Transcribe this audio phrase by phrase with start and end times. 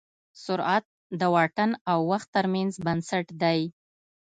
[0.43, 0.85] سرعت
[1.19, 3.61] د واټن او وخت تر منځ نسبت دی.